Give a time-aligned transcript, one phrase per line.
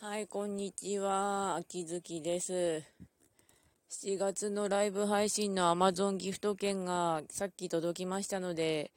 [0.00, 1.56] はい、こんにちは。
[1.56, 2.84] 秋月です。
[3.90, 8.92] 7月のライブ配信の Amazon ギフト券がさっき届きましたので、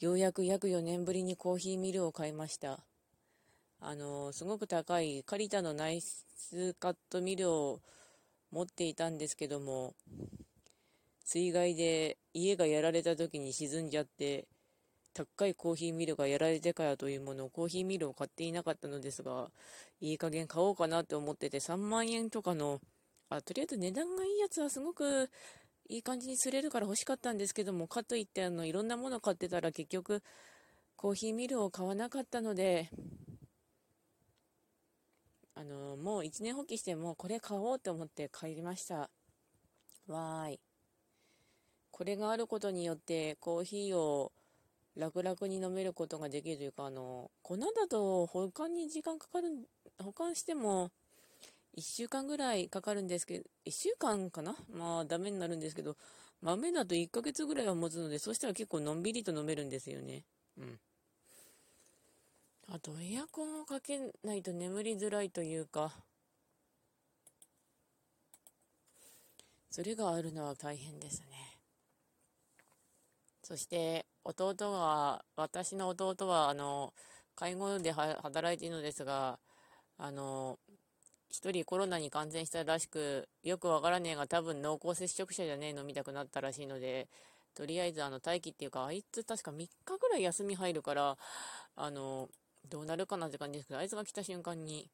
[0.00, 2.80] ようやく約4年ぶりにコーヒーミルを買いました。
[3.78, 7.80] あの、すごく高いカリタのナイスカットミルを
[8.50, 9.94] 持っていたんですけども、
[11.24, 14.48] 水害で家がやられた時に沈んじゃって、
[15.26, 19.50] 高いコーヒーミルがやられてからというものをコーヒーミルを買っていなかったのですが、
[20.00, 22.80] いい加減買おうかなって思ってて3万円とかの、
[23.28, 25.30] あ、とりあえず値段がいいやつはすごく
[25.88, 30.22] いい感じに釣れるから欲しかったんですけども、かといってあの、いろんなもの買ってたら結局
[30.96, 32.90] コーヒーミルを買わなかったので、
[35.54, 39.10] あの、もう一年放棄してもこれ買おうと思って買いました。
[40.06, 40.60] わーい。
[41.90, 44.32] これがあることによってコーヒーを
[44.96, 49.48] 楽々に飲めることができるというか、あの、粉だと保管に時間かかる、
[50.02, 50.90] 保管しても
[51.76, 54.56] 1週間ぐらいかかるんですけど、1週間かな？
[54.72, 55.96] まあダメになるんですけど、
[56.42, 60.24] 豆だと1ヶ月ぐらいは持つので、そしたら結構のんびりと飲めるんですよね。
[60.58, 60.80] うん。
[62.68, 65.92] あとエアコンをかけないと眠りづらいというか、
[69.70, 71.49] それがあるのは大変ですね。
[73.50, 76.94] そして、弟は、私の弟は、あの、
[77.34, 79.40] 介護で働いているのですが、
[79.98, 80.60] あの、
[81.30, 87.08] 一人コロナに感染したらしく、よくわからねえが多分濃厚接触者じゃねえの見たくなったらしいので、
[87.56, 91.18] とりあえずあの待機っていうか、あいつ確か3日ぐらい休み入るから、
[91.74, 92.28] あの、
[92.68, 94.88] どうなるかなって感じですけど、あいつが来た瞬間に、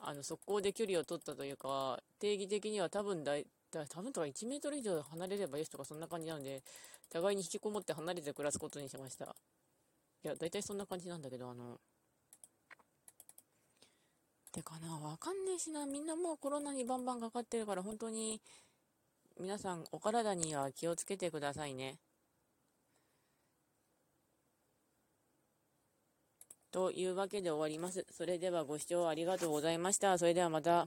[0.00, 6.62] あの、速攻で距離を取ったというか、定義的には多分だい、だ多分とか1メートル以上離れればよしとかそんな感じなので、
[7.10, 9.34] 互いに引きこもって離れて暮らすことにしました。
[10.24, 11.78] いや、大体そんな感じなんだけど、あの、
[14.52, 18.40] てかな、わかんねえしな、みんなもうコロナにバンバンかかってるから、本当に、
[19.38, 21.98] 皆さんお体には気をつけてくださいね。
[26.70, 28.06] というわけで終わります。
[28.10, 30.18] それではご視聴ありがとうございました。
[30.18, 30.86] それではまた。